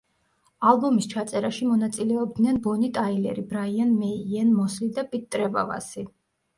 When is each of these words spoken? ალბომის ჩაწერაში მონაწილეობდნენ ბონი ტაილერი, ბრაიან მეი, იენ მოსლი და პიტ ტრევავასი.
ალბომის 0.69 1.07
ჩაწერაში 1.11 1.67
მონაწილეობდნენ 1.73 2.59
ბონი 2.69 2.91
ტაილერი, 2.97 3.47
ბრაიან 3.55 3.95
მეი, 4.03 4.13
იენ 4.35 4.53
მოსლი 4.59 4.93
და 5.01 5.09
პიტ 5.15 5.33
ტრევავასი. 5.39 6.13